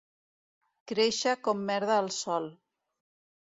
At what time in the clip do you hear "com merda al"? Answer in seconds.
1.49-2.13